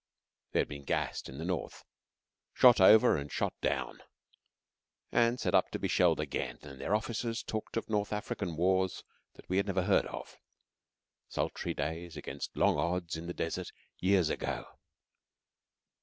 They 0.51 0.57
had 0.61 0.67
been 0.67 0.83
gassed 0.85 1.29
in 1.29 1.37
the 1.37 1.45
north; 1.45 1.85
shot 2.55 2.81
over 2.81 3.15
and 3.17 3.31
shot 3.31 3.53
down, 3.61 4.01
and 5.11 5.39
set 5.39 5.53
up 5.53 5.69
to 5.69 5.77
be 5.77 5.87
shelled 5.87 6.19
again; 6.19 6.57
and 6.63 6.81
their 6.81 6.95
officers 6.95 7.43
talked 7.43 7.77
of 7.77 7.87
North 7.87 8.11
African 8.11 8.55
wars 8.55 9.03
that 9.35 9.47
we 9.47 9.57
had 9.57 9.67
never 9.67 9.83
heard 9.83 10.07
of 10.07 10.39
sultry 11.29 11.75
days 11.75 12.17
against 12.17 12.57
long 12.57 12.77
odds 12.77 13.15
in 13.15 13.27
the 13.27 13.33
desert 13.35 13.71
years 13.99 14.31
ago. 14.31 14.65